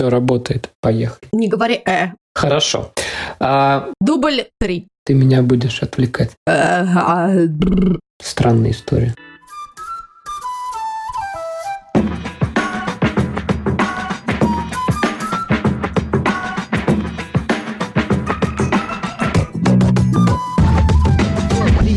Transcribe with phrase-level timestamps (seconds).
[0.00, 0.70] Все работает.
[0.80, 1.28] Поехали.
[1.32, 2.12] Не говори «э».
[2.34, 2.90] Хорошо.
[3.38, 4.88] А, Дубль три.
[5.04, 6.30] ты меня будешь отвлекать.
[6.46, 7.30] Э, а.
[8.18, 9.14] Странная история.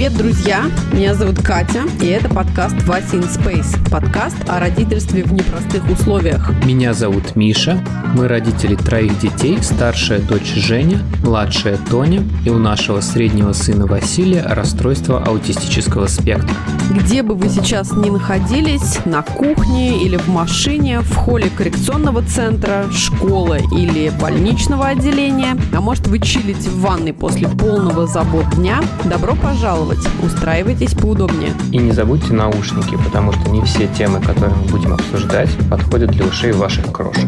[0.03, 0.65] Привет, друзья!
[0.91, 3.89] Меня зовут Катя, и это подкаст «Вася in Space».
[3.89, 6.51] Подкаст о родительстве в непростых условиях.
[6.65, 7.81] Меня зовут Миша.
[8.13, 9.57] Мы родители троих детей.
[9.61, 16.53] Старшая дочь Женя, младшая Тоня и у нашего среднего сына Василия расстройство аутистического спектра.
[16.91, 22.87] Где бы вы сейчас ни находились, на кухне или в машине, в холле коррекционного центра,
[22.91, 29.33] школы или больничного отделения, а может вы чилите в ванной после полного забот дня, добро
[29.35, 29.92] пожаловать!
[30.21, 31.53] Устраивайтесь поудобнее.
[31.71, 36.25] И не забудьте наушники, потому что не все темы, которые мы будем обсуждать, подходят для
[36.25, 37.25] ушей ваших крошек.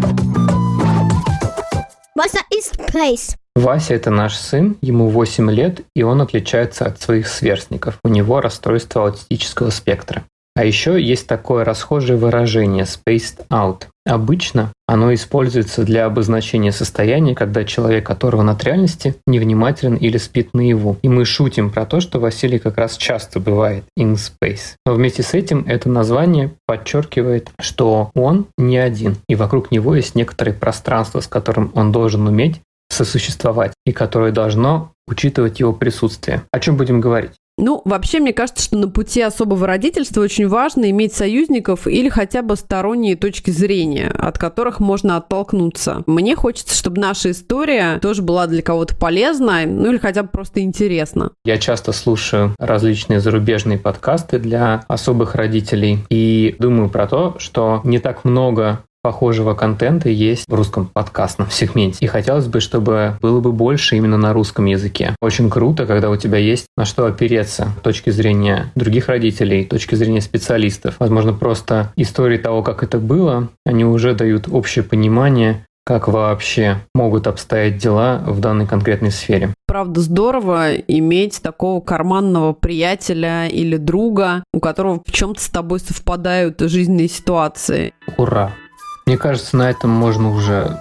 [2.18, 3.36] Wasser ist place.
[3.56, 8.00] Вася– это наш сын, ему 8 лет, и он отличается от своих сверстников.
[8.04, 10.24] У него расстройство аутистического спектра.
[10.56, 13.84] А еще есть такое расхожее выражение «spaced out».
[14.08, 20.98] Обычно оно используется для обозначения состояния, когда человек оторван от реальности, невнимателен или спит наяву.
[21.02, 24.76] И мы шутим про то, что Василий как раз часто бывает in space.
[24.86, 30.16] Но вместе с этим это название подчеркивает, что он не один, и вокруг него есть
[30.16, 36.44] некоторое пространство, с которым он должен уметь сосуществовать, и которое должно учитывать его присутствие.
[36.52, 37.34] О чем будем говорить?
[37.58, 42.42] Ну, вообще, мне кажется, что на пути особого родительства очень важно иметь союзников или хотя
[42.42, 46.04] бы сторонние точки зрения, от которых можно оттолкнуться.
[46.06, 50.60] Мне хочется, чтобы наша история тоже была для кого-то полезна, ну или хотя бы просто
[50.60, 51.32] интересна.
[51.46, 58.00] Я часто слушаю различные зарубежные подкасты для особых родителей и думаю про то, что не
[58.00, 62.00] так много похожего контента есть в русском подкастном сегменте.
[62.02, 65.16] И хотелось бы, чтобы было бы больше именно на русском языке.
[65.22, 69.94] Очень круто, когда у тебя есть на что опереться с точки зрения других родителей, точки
[69.94, 70.96] зрения специалистов.
[70.98, 77.28] Возможно, просто истории того, как это было, они уже дают общее понимание, как вообще могут
[77.28, 79.54] обстоять дела в данной конкретной сфере.
[79.68, 86.60] Правда, здорово иметь такого карманного приятеля или друга, у которого в чем-то с тобой совпадают
[86.60, 87.94] жизненные ситуации.
[88.18, 88.52] Ура!
[89.06, 90.80] Мне кажется, на этом можно уже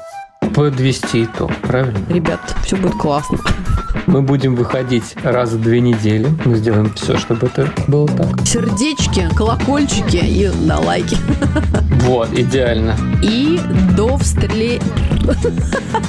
[0.55, 1.99] подвести итог, правильно?
[2.09, 3.37] Ребят, все будет классно.
[4.07, 6.27] Мы будем выходить раз в две недели.
[6.47, 8.47] Мы сделаем все, чтобы это было так.
[8.47, 11.19] Сердечки, колокольчики и на лайки.
[12.05, 12.97] Вот, идеально.
[13.23, 13.61] И
[13.95, 14.81] до встречи.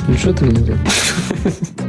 [0.07, 1.84] Ну что ты мне делаешь?